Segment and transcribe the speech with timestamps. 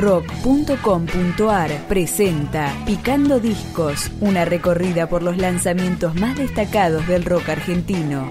[0.00, 8.26] rock.com.ar presenta Picando Discos, una recorrida por los lanzamientos más destacados del rock argentino.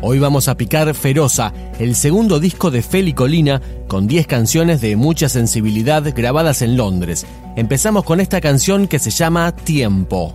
[0.00, 4.94] Hoy vamos a picar Feroza, el segundo disco de Feli Colina, con 10 canciones de
[4.94, 7.26] mucha sensibilidad grabadas en Londres.
[7.56, 10.32] Empezamos con esta canción que se llama Tiempo.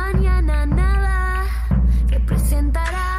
[0.00, 1.44] mañana nada
[2.08, 3.09] representará.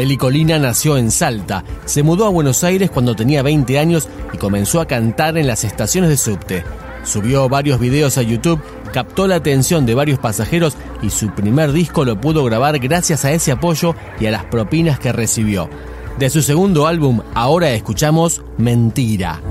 [0.00, 4.38] Feli Colina nació en Salta, se mudó a Buenos Aires cuando tenía 20 años y
[4.38, 6.64] comenzó a cantar en las estaciones de subte.
[7.04, 8.62] Subió varios videos a YouTube,
[8.94, 13.32] captó la atención de varios pasajeros y su primer disco lo pudo grabar gracias a
[13.32, 15.68] ese apoyo y a las propinas que recibió.
[16.18, 19.42] De su segundo álbum, ahora escuchamos Mentira.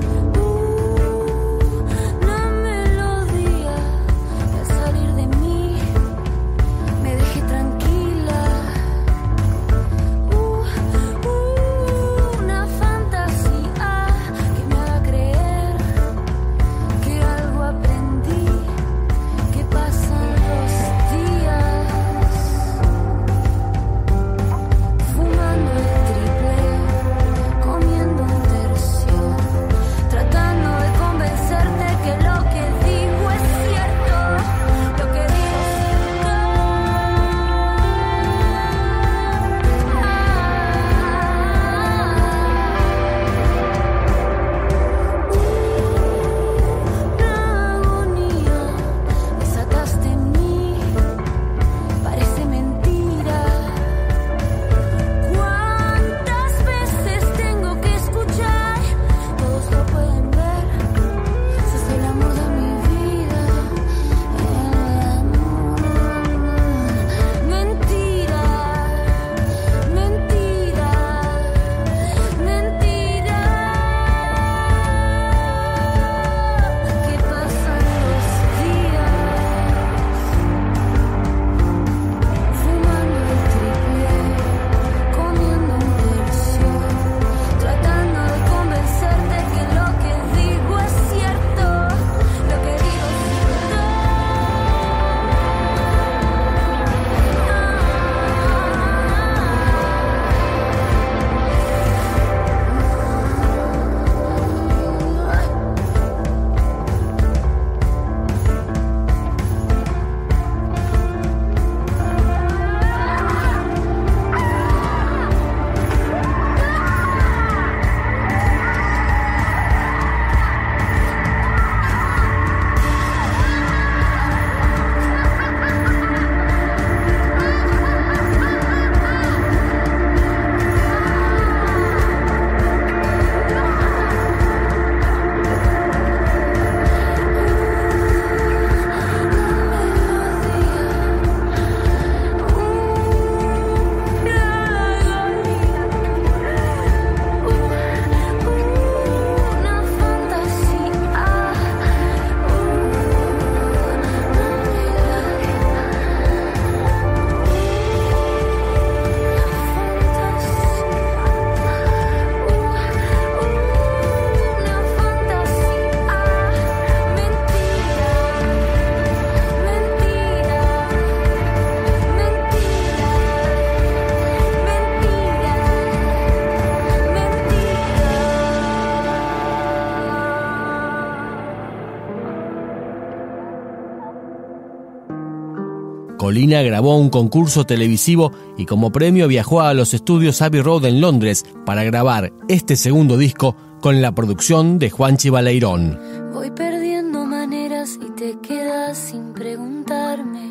[186.19, 190.99] Colina grabó un concurso televisivo y como premio viajó a los estudios Abbey Road en
[190.99, 195.97] Londres para grabar este segundo disco con la producción de Juan Chivaleirón.
[196.33, 200.41] Voy perdiendo maneras y te quedas sin preguntarme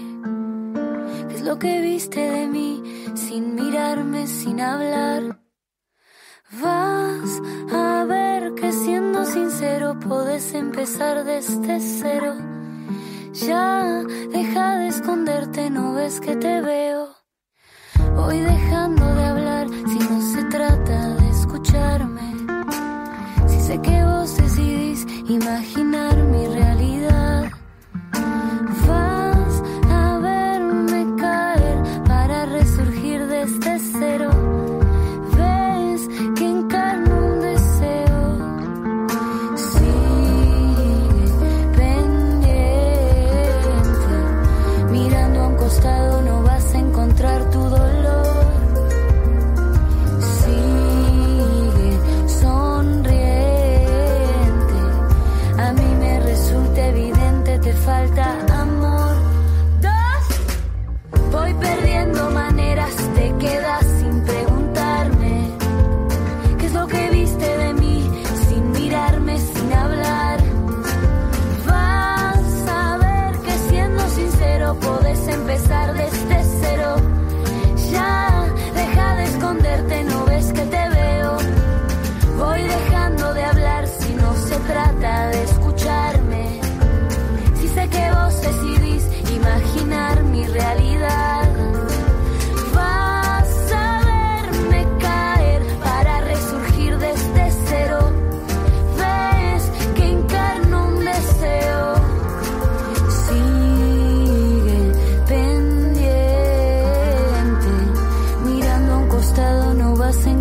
[1.28, 2.82] qué es lo que viste de mí,
[3.14, 5.42] sin mirarme, sin hablar.
[6.62, 12.36] Vas a ver que siendo sincero podés empezar desde cero.
[13.34, 14.88] Ya deja de
[15.70, 17.14] no ves que te veo.
[18.16, 18.97] Voy dejando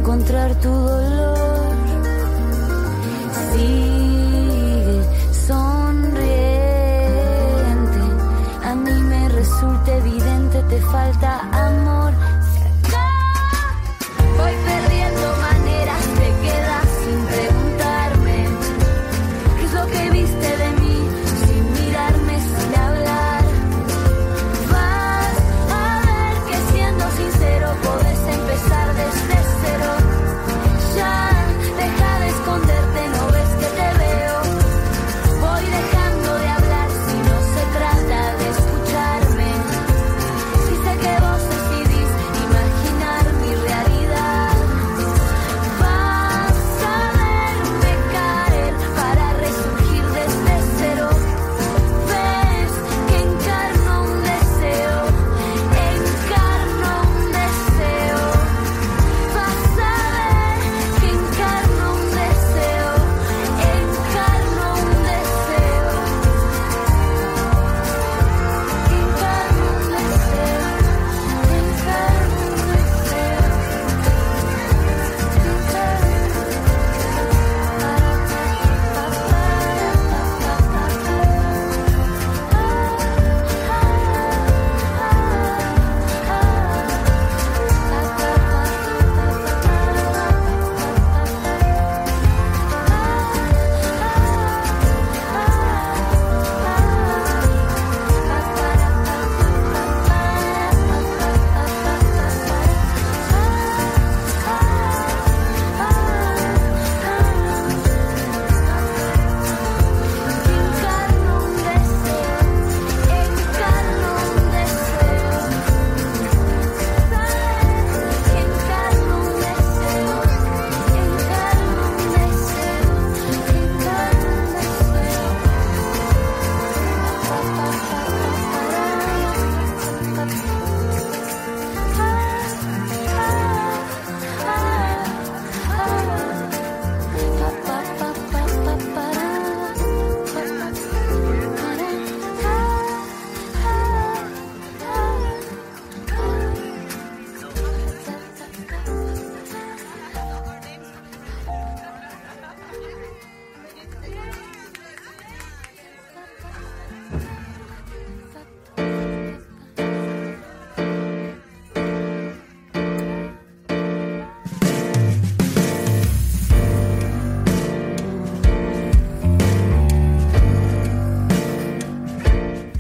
[0.08, 0.87] encontrar tu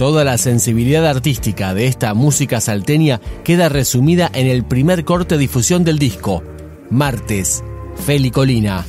[0.08, 5.42] Toda la sensibilidad artística de esta música salteña queda resumida en el primer corte de
[5.42, 6.44] difusión del disco,
[6.90, 7.62] Martes,
[8.06, 8.86] Feli Colina.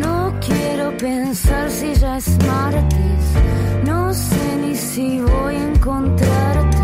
[0.00, 3.22] No quiero pensar si ya es martes,
[3.84, 6.78] no sé ni si voy a encontrarte,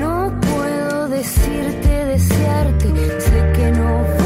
[0.00, 2.88] no puedo decirte, desearte,
[3.20, 4.25] sé que no voy